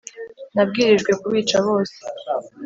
[0.55, 1.97] nabwirijwe kubica bose